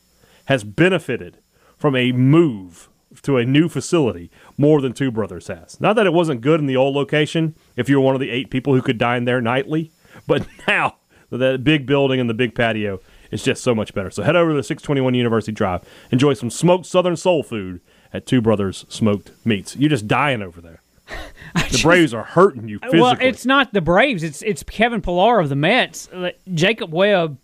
[0.45, 1.37] has benefited
[1.77, 2.89] from a move
[3.21, 5.79] to a new facility more than Two Brothers has.
[5.79, 8.31] Not that it wasn't good in the old location if you were one of the
[8.31, 9.91] eight people who could dine there nightly,
[10.27, 10.95] but now
[11.29, 12.99] that big building and the big patio
[13.29, 14.09] is just so much better.
[14.09, 15.87] So head over to 621 University Drive.
[16.11, 17.79] Enjoy some smoked Southern soul food
[18.13, 19.75] at Two Brothers Smoked Meats.
[19.75, 20.81] You're just dying over there.
[21.53, 23.01] The Braves are hurting you physically.
[23.01, 24.23] Well, it's not the Braves.
[24.23, 26.07] It's it's Kevin Pillar of the Mets.
[26.53, 27.37] Jacob Webb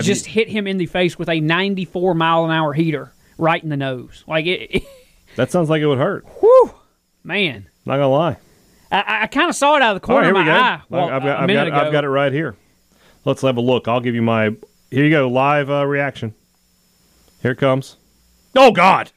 [0.00, 3.68] just hit him in the face with a 94 mile an hour heater right in
[3.68, 4.24] the nose.
[4.26, 4.82] Like it,
[5.36, 6.24] that sounds like it would hurt.
[6.40, 6.74] whew,
[7.22, 7.68] man.
[7.84, 8.36] Not gonna lie.
[8.90, 10.52] I, I- kind of saw it out of the corner right, of my go.
[10.52, 10.80] eye.
[10.88, 12.56] Well, I've, got, I've, got, I've got it right here.
[13.24, 13.88] Let's have a look.
[13.88, 14.50] I'll give you my.
[14.90, 15.28] Here you go.
[15.28, 16.34] Live uh, reaction.
[17.42, 17.96] Here it comes.
[18.56, 19.10] Oh God!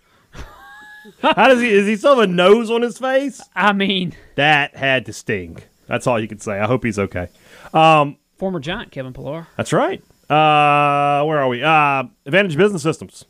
[1.22, 1.70] How does he?
[1.70, 3.42] Is he still have a nose on his face?
[3.56, 5.58] I mean, That had to sting.
[5.88, 6.60] That's all you can say.
[6.60, 7.30] I hope he's okay.
[7.74, 9.48] Um, former Giant Kevin Pillar.
[9.56, 10.02] That's right.
[10.30, 11.64] Uh, where are we?
[11.64, 13.26] Uh, Advantage Business Systems.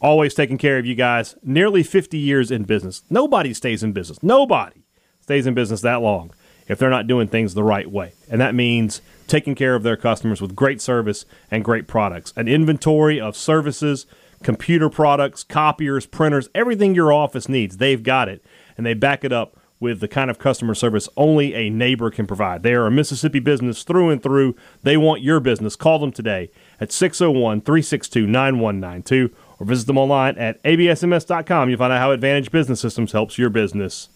[0.00, 1.34] Always taking care of you guys.
[1.42, 3.02] Nearly 50 years in business.
[3.10, 4.22] Nobody stays in business.
[4.22, 4.82] Nobody
[5.20, 6.32] stays in business that long
[6.68, 8.12] if they're not doing things the right way.
[8.30, 12.32] And that means taking care of their customers with great service and great products.
[12.36, 14.06] An inventory of services,
[14.42, 17.76] computer products, copiers, printers, everything your office needs.
[17.78, 18.44] They've got it,
[18.76, 22.26] and they back it up with the kind of customer service only a neighbor can
[22.26, 22.62] provide.
[22.62, 24.56] They are a Mississippi business through and through.
[24.82, 25.76] They want your business.
[25.76, 31.68] Call them today at 601 362 9192 or visit them online at absms.com.
[31.68, 34.08] You'll find out how Advantage Business Systems helps your business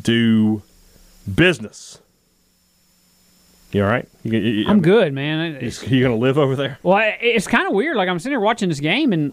[0.00, 0.62] do
[1.34, 1.98] business.
[3.72, 4.08] You all right?
[4.22, 5.54] You, you, I'm good, man.
[5.60, 6.78] You, you going to live over there?
[6.82, 7.96] Well, I- it's kind of weird.
[7.96, 9.32] Like I'm sitting here watching this game, and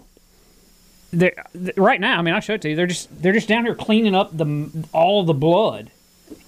[1.11, 1.33] they're,
[1.77, 2.75] right now, I mean, I'll show it to you.
[2.75, 5.91] They're just they're just down here cleaning up the all the blood,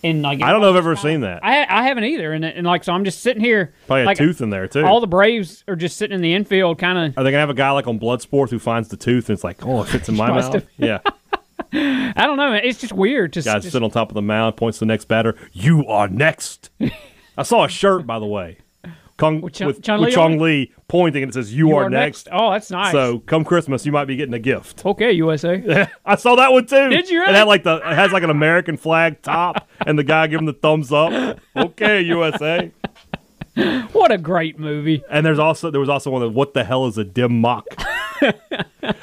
[0.04, 1.43] and like I don't know if I've ever seen that.
[1.43, 3.73] I I haven't either, and, and like so, I'm just sitting here.
[3.88, 4.86] Probably a like, tooth in there, too.
[4.86, 7.17] All the Braves are just sitting in the infield, kind of.
[7.17, 9.36] Are they going to have a guy like on Bloodsport who finds the tooth and
[9.36, 10.54] it's like, oh, it fits in my mouth?
[10.54, 10.67] have.
[10.78, 10.99] Yeah.
[11.76, 12.52] I don't know.
[12.52, 12.62] man.
[12.63, 13.34] It's just weird.
[13.34, 15.36] Just, Guy just- sit on top of the mound, points to the next batter.
[15.52, 16.69] You are next.
[17.38, 18.60] I saw a shirt, by the way,
[19.17, 22.28] Kung, With with, Chun- with, Chong Li pointing, and it says, "You, you are, next."
[22.32, 22.91] Oh, that's nice.
[22.91, 24.84] So come Christmas, you might be getting a gift.
[24.86, 25.88] okay, USA.
[26.06, 26.89] I saw that one too.
[26.89, 30.04] Did you It had like the it has like an American flag top, and the
[30.04, 31.39] guy giving the thumbs up.
[31.56, 32.71] Okay, USA.
[33.91, 35.04] what a great movie.
[35.12, 37.65] And there's also there was also one of what the hell is a dim mock.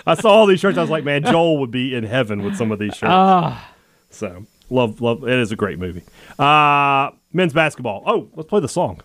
[0.07, 0.77] I saw all these shirts.
[0.77, 3.13] I was like, man, Joel would be in heaven with some of these shirts.
[3.13, 3.75] Ah,
[4.11, 5.23] So love, love.
[5.23, 6.03] It is a great movie.
[6.39, 8.03] Uh, men's basketball.
[8.07, 9.03] Oh, let's play the song.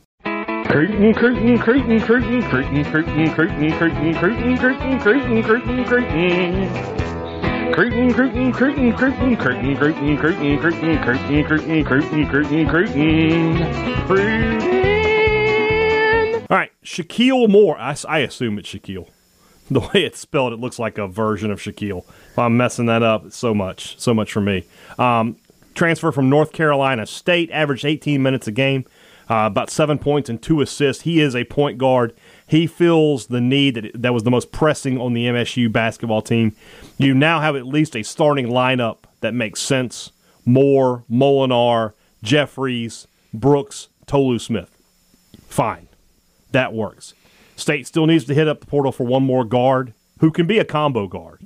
[0.67, 7.73] Cruton, Cruton, Cruton, Cruton, Cruton, Cruton, Cruton, Cruton, Cruton, Cruton, Cruton, Cruton, Cruton.
[7.73, 14.05] Cruton, Cruton, Cruton, Cruton, Cruton, Cruton, Cruton, Cruton, Cruton, Cruton, Cruton, Cruton, Cruton.
[14.07, 14.75] Cruton.
[16.49, 17.77] All right, Shaquille Moore.
[17.77, 19.07] I, I assume it's Shaquille.
[19.69, 22.07] The way it's spelled, it looks like a version of Shaquille.
[22.07, 24.63] If I'm messing that up, so much, so much for me.
[24.99, 25.37] Um,
[25.73, 28.85] transfer from North Carolina State, averaged 18 minutes a game,
[29.29, 31.03] uh, about seven points and two assists.
[31.03, 32.13] He is a point guard.
[32.47, 36.55] He fills the need that that was the most pressing on the MSU basketball team.
[36.97, 40.11] You now have at least a starting lineup that makes sense.
[40.45, 44.69] Moore, Molinar, Jeffries, Brooks, Tolu Smith.
[45.47, 45.87] Fine.
[46.51, 47.13] That works.
[47.55, 50.59] State still needs to hit up the portal for one more guard who can be
[50.59, 51.45] a combo guard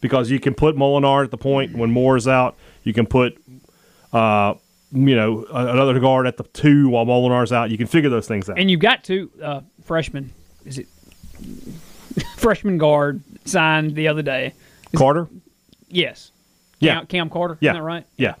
[0.00, 2.56] because you can put Molinar at the point when Moore is out.
[2.82, 3.36] You can put,
[4.12, 4.54] uh,
[4.92, 7.70] you know, another guard at the two while Molinar's out.
[7.70, 8.58] You can figure those things out.
[8.58, 10.32] and you've got two uh, freshman.
[10.64, 10.88] Is it
[12.36, 14.54] freshman guard signed the other day?
[14.96, 15.28] Carter?
[15.88, 16.32] Yes.
[16.78, 16.96] Yeah.
[16.96, 17.58] Cam, Cam Carter.
[17.60, 17.70] Yeah.
[17.70, 18.06] Isn't that right?
[18.16, 18.34] Yeah.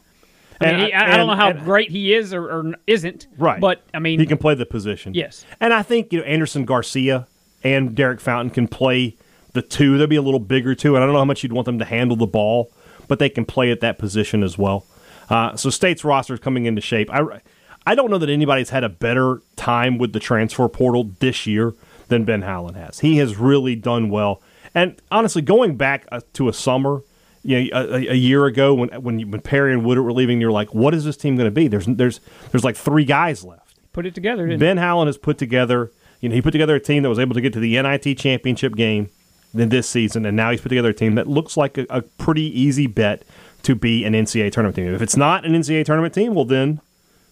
[0.60, 3.26] I, mean, he, I, I don't know how and- great he is or, or isn't.
[3.38, 3.60] Right.
[3.60, 5.14] But I mean, he can play the position.
[5.14, 5.44] Yes.
[5.60, 7.26] And I think, you know, Anderson Garcia
[7.64, 9.16] and Derek Fountain can play
[9.52, 9.96] the two.
[9.96, 11.78] They'll be a little bigger too, and I don't know how much you'd want them
[11.78, 12.70] to handle the ball,
[13.08, 14.84] but they can play at that position as well.
[15.30, 17.08] Uh, so State's roster is coming into shape.
[17.10, 17.40] I,
[17.86, 21.72] I don't know that anybody's had a better time with the transfer portal this year
[22.08, 22.98] than Ben Howland has.
[23.00, 24.42] He has really done well.
[24.74, 27.02] And honestly, going back uh, to a summer,
[27.42, 30.12] you know, a, a- a year ago when when, you, when Perry and Woodard were
[30.12, 31.68] leaving, you're like, what is this team going to be?
[31.68, 33.78] There's there's there's like three guys left.
[33.92, 34.46] put it together.
[34.46, 35.90] didn't Ben Howland has put together,
[36.20, 38.18] you know, he put together a team that was able to get to the NIT
[38.18, 39.08] championship game
[39.54, 42.02] in this season, and now he's put together a team that looks like a, a
[42.02, 43.22] pretty easy bet
[43.62, 44.94] to be an NCAA tournament team.
[44.94, 46.80] If it's not an NCAA tournament team, well, then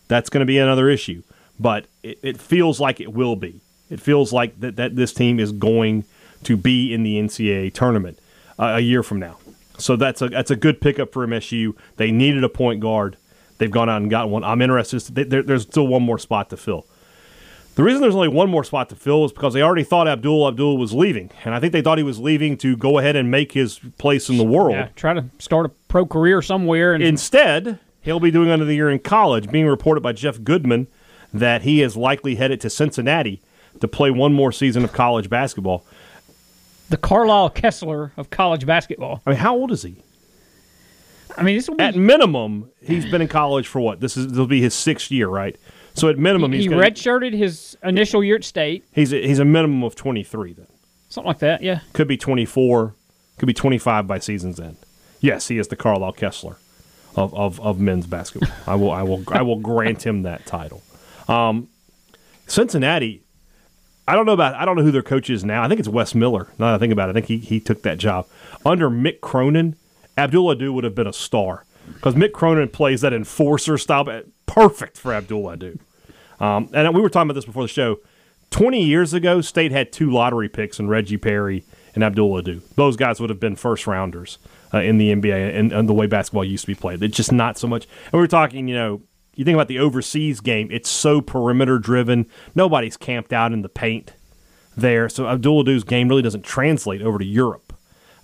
[0.09, 1.23] that's going to be another issue.
[1.61, 3.61] But it, it feels like it will be.
[3.91, 6.05] It feels like that, that this team is going
[6.45, 8.19] to be in the NCAA tournament
[8.59, 9.38] uh, a year from now.
[9.79, 11.75] So that's a that's a good pickup for MSU.
[11.97, 13.17] They needed a point guard.
[13.59, 14.45] They've gone out and got one.
[14.45, 15.14] I'm interested.
[15.14, 16.85] There, there- there's still one more spot to fill.
[17.77, 20.49] The reason there's only one more spot to fill is because they already thought Abdul
[20.49, 23.31] Ado was leaving, and I think they thought he was leaving to go ahead and
[23.31, 24.73] make his place in the world.
[24.73, 26.94] Yeah, try to start a pro career somewhere.
[26.94, 30.87] And Instead, he'll be doing another year in college, being reported by Jeff Goodman
[31.33, 33.42] that he is likely headed to Cincinnati
[33.81, 35.85] to play one more season of college basketball.
[36.88, 39.20] the Carlisle Kessler of college basketball.
[39.27, 39.96] I mean, how old is he?
[41.37, 41.85] I mean, this will be.
[41.85, 44.01] At minimum, he's been in college for what?
[44.01, 45.57] This is this will be his sixth year, right?
[45.94, 49.38] So at minimum, he's he gonna, redshirted his initial year at state, he's a, he's
[49.38, 50.66] a minimum of 23 then.
[51.09, 51.61] something like that.
[51.62, 51.81] Yeah.
[51.92, 52.94] Could be 24,
[53.37, 54.77] could be 25 by season's end.
[55.20, 56.57] Yes, he is the Carlisle Kessler
[57.16, 58.50] of, of, of men's basketball.
[58.66, 60.83] I will I will I will grant him that title.
[61.26, 61.68] Um,
[62.46, 63.22] Cincinnati,
[64.07, 65.62] I don't know about I don't know who their coach is now.
[65.62, 66.48] I think it's Wes Miller.
[66.59, 68.26] Now that I think about it, I think he, he took that job
[68.64, 69.76] under Mick Cronin.
[70.16, 74.96] Abdul Ado would have been a star because Mick Cronin plays that enforcer style, perfect
[74.96, 75.78] for Abdul Ado.
[76.40, 77.98] Um, and we were talking about this before the show.
[78.50, 82.62] Twenty years ago, State had two lottery picks in Reggie Perry and Abdul Ado.
[82.76, 84.38] Those guys would have been first rounders
[84.74, 87.02] uh, in the NBA and, and the way basketball used to be played.
[87.02, 87.87] It's just not so much.
[88.07, 89.02] And we were talking, you know,
[89.35, 92.26] you think about the overseas game, it's so perimeter driven.
[92.54, 94.12] Nobody's camped out in the paint
[94.76, 95.09] there.
[95.09, 97.72] So Abdul Ado's game really doesn't translate over to Europe.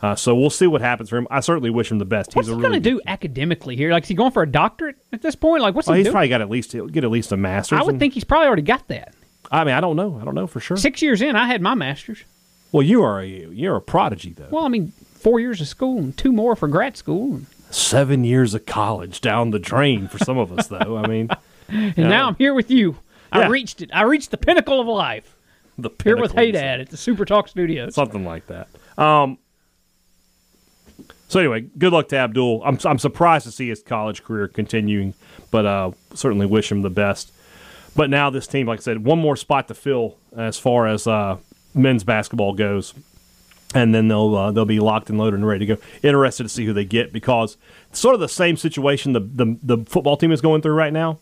[0.03, 1.27] Uh, so we'll see what happens for him.
[1.31, 2.35] I certainly wish him the best.
[2.37, 3.91] What's he's he really going to do academically here?
[3.91, 5.63] Like, is he going for a doctorate at this point?
[5.63, 6.13] Like, what's Oh, he he's doing?
[6.13, 7.79] probably got at least he'll get at least a master's.
[7.79, 9.15] I would and- think he's probably already got that.
[9.51, 10.19] I mean, I don't know.
[10.21, 10.77] I don't know for sure.
[10.77, 12.25] Six years in, I had my master's.
[12.73, 14.49] Well, you are a you're a prodigy though.
[14.51, 14.93] Well, I mean,
[15.25, 17.41] four years of school and two more for grad school.
[17.71, 20.97] Seven years of college down the drain for some of us, though.
[20.97, 21.29] I mean,
[21.69, 22.99] and now I'm here with you.
[23.33, 23.49] I Yeah.
[23.49, 23.91] reached it.
[23.93, 25.35] I reached the pinnacle of life.
[25.77, 27.97] the Here with Hadad at the Super Talk Studios.
[27.97, 28.69] something like that.
[28.97, 29.39] Um.
[31.27, 32.63] So anyway, good luck to Abdul.
[32.65, 35.15] I'm I'm surprised to see his college career continuing,
[35.51, 37.33] but uh, certainly wish him the best.
[37.97, 41.07] But now this team, like I said, one more spot to fill as far as
[41.09, 41.39] uh,
[41.75, 42.95] men's basketball goes,
[43.75, 45.83] and then they'll uh, they'll be locked and loaded and ready to go.
[46.03, 47.57] Interested to see who they get because
[47.91, 50.93] it's sort of the same situation the the, the football team is going through right
[50.93, 51.19] now.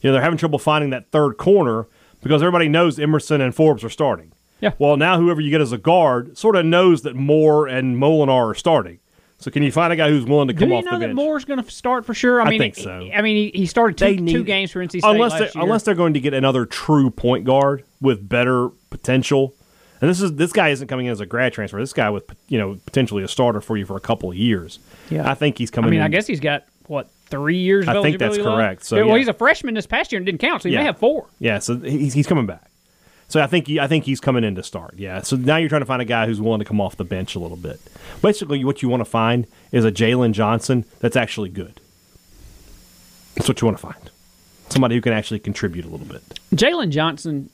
[0.00, 1.86] You know, they're having trouble finding that third corner
[2.22, 4.32] because everybody knows Emerson and Forbes are starting.
[4.60, 4.72] Yeah.
[4.78, 8.50] Well, now whoever you get as a guard sort of knows that Moore and Molinar
[8.50, 8.98] are starting.
[9.38, 10.90] So can you find a guy who's willing to come Do come you off know
[10.92, 11.16] the that bench?
[11.16, 12.40] Moore's going to start for sure?
[12.40, 13.08] I, I mean, think so.
[13.12, 15.96] I mean, he, he started two, two games for NC State unless they're, unless they're
[15.96, 19.54] going to get another true point guard with better potential.
[20.02, 21.78] And this is this guy isn't coming in as a grad transfer.
[21.78, 24.80] This guy with you know potentially a starter for you for a couple of years.
[25.08, 25.30] Yeah.
[25.30, 25.88] I think he's coming.
[25.88, 27.86] I mean, in, I guess he's got what three years.
[27.86, 28.84] I think that's correct.
[28.84, 29.18] So, well, yeah.
[29.18, 30.80] he's a freshman this past year and didn't count, so he Yeah.
[30.80, 31.28] may have four.
[31.38, 32.68] Yeah, so he's, he's coming back.
[33.28, 34.94] So I think he, I think he's coming in to start.
[34.98, 35.22] Yeah.
[35.22, 37.34] So now you're trying to find a guy who's willing to come off the bench
[37.34, 37.80] a little bit.
[38.20, 41.80] Basically, what you want to find is a Jalen Johnson that's actually good.
[43.36, 44.10] That's what you want to find.
[44.68, 46.22] Somebody who can actually contribute a little bit.
[46.54, 47.48] Jalen Johnson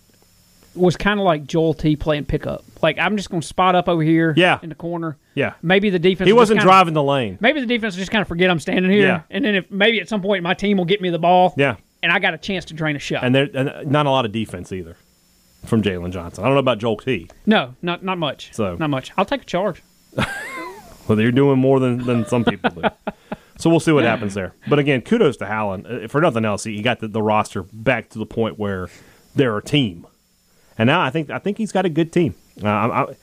[0.79, 2.65] was kind of like Joel T playing pickup.
[2.83, 4.59] Like I'm just going to spot up over here, Yeah.
[4.63, 5.17] in the corner.
[5.35, 5.55] Yeah.
[5.63, 6.27] Maybe the defense.
[6.27, 7.39] He wasn't kinda- driving the lane.
[7.41, 9.21] Maybe the defense will just kind of forget I'm standing here, Yeah.
[9.31, 11.77] and then if maybe at some point my team will get me the ball, Yeah.
[12.03, 13.25] and I got a chance to drain a shot.
[13.25, 14.97] And there and not a lot of defense either
[15.67, 16.45] from Jalen Johnson.
[16.45, 17.29] I don't know about Joel T.
[17.47, 18.51] no, not not much.
[18.55, 19.13] So- not much.
[19.17, 19.83] I'll take a charge.
[21.09, 22.83] Well, you're doing more than, than some people do.
[23.59, 24.53] So we'll see what happens there.
[24.69, 25.87] But again, kudos to Hallen.
[26.05, 28.89] Uh, For nothing else, he got the, the roster back to the point where
[29.35, 30.07] they're a team.
[30.79, 32.35] And now I think I think he's got a good team.
[32.63, 33.17] Uh, I,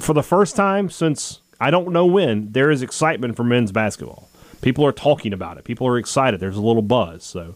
[0.00, 4.28] for the first time since I don't know when, there is excitement for men's basketball.
[4.60, 5.64] People are talking about it.
[5.64, 6.40] People are excited.
[6.40, 7.24] There's a little buzz.
[7.24, 7.54] So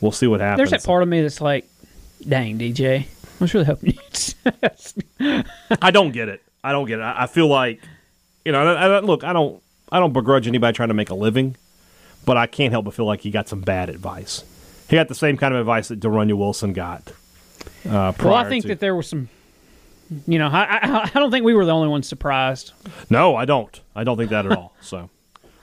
[0.00, 0.70] we'll see what happens.
[0.70, 1.68] There's that part of me that's like,
[2.26, 3.06] dang, DJ, I
[3.38, 3.94] was really hoping
[5.20, 5.42] you.
[5.82, 6.42] I don't get it.
[6.62, 7.02] I don't get it.
[7.02, 7.80] I, I feel like,
[8.44, 11.14] you know, I, I, look, I don't, I don't begrudge anybody trying to make a
[11.14, 11.56] living,
[12.24, 14.44] but I can't help but feel like he got some bad advice.
[14.88, 17.12] He got the same kind of advice that De'Runnya Wilson got.
[17.88, 19.28] Uh, well, I think to- that there was some.
[20.26, 22.72] You know, I, I I don't think we were the only ones surprised.
[23.10, 23.80] No, I don't.
[23.94, 24.74] I don't think that at all.
[24.80, 25.08] So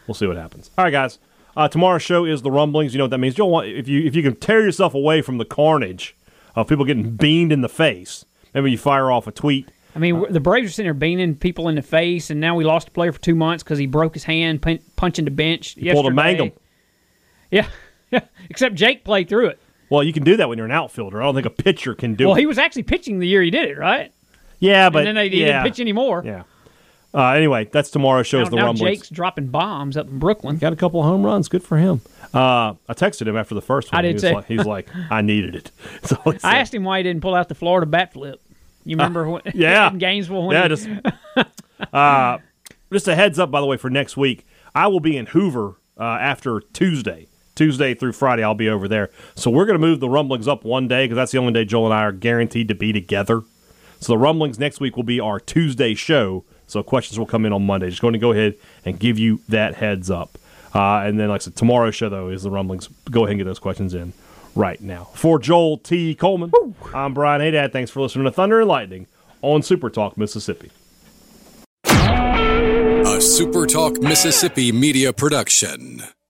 [0.07, 0.71] we'll see what happens.
[0.77, 1.19] All right, guys.
[1.55, 2.93] Uh, tomorrow's show is the rumblings.
[2.93, 3.33] You know what that means.
[3.37, 6.15] You don't want if you if you can tear yourself away from the carnage
[6.55, 8.23] of people getting beamed in the face.
[8.53, 9.69] Maybe you fire off a tweet.
[9.95, 12.63] I mean, the Braves are sitting there beaning people in the face, and now we
[12.63, 15.75] lost a player for two months because he broke his hand pun- punching the bench.
[15.75, 16.37] You pulled a yesterday.
[16.37, 16.51] Mangum.
[17.51, 17.67] Yeah,
[18.11, 18.21] yeah.
[18.49, 19.59] Except Jake played through it.
[19.89, 21.21] Well, you can do that when you're an outfielder.
[21.21, 22.39] I don't think a pitcher can do Well, it.
[22.39, 24.11] he was actually pitching the year he did it, right?
[24.59, 26.23] yeah, but and then they, he yeah, didn't pitch anymore.
[26.25, 26.43] Yeah.
[27.13, 28.37] Uh, anyway, that's tomorrow's show.
[28.39, 28.97] Now, Is the now rumblings.
[28.99, 30.57] Jake's dropping bombs up in Brooklyn.
[30.57, 31.47] Got a couple of home runs.
[31.47, 32.01] Good for him.
[32.33, 33.99] Uh, I texted him after the first one.
[33.99, 34.31] I did he was too.
[34.33, 35.71] Like, he's like, I needed it.
[36.03, 38.41] So I said- asked him why he didn't pull out the Florida bat flip.
[38.83, 39.89] You remember when, yeah.
[39.89, 40.47] in Gainesville?
[40.47, 40.89] When yeah, he- just
[41.93, 42.37] uh,
[42.91, 44.45] just a heads up, by the way, for next week.
[44.75, 47.27] I will be in Hoover uh, after Tuesday.
[47.57, 49.09] Tuesday through Friday, I'll be over there.
[49.35, 51.65] So we're going to move the rumblings up one day because that's the only day
[51.65, 53.43] Joel and I are guaranteed to be together.
[53.99, 56.45] So the rumblings next week will be our Tuesday show.
[56.67, 57.89] So questions will come in on Monday.
[57.89, 60.37] Just going to go ahead and give you that heads up.
[60.73, 62.87] Uh, and then, like I said, tomorrow's show though is the rumblings.
[63.09, 64.13] Go ahead and get those questions in
[64.53, 65.05] right now.
[65.15, 66.13] For Joel T.
[66.13, 66.51] Coleman,
[66.93, 67.71] I'm Brian Hadad.
[67.73, 69.07] Thanks for listening to Thunder and Lightning
[69.41, 70.69] on Super Talk Mississippi.
[71.85, 76.03] A Super Talk Mississippi media production.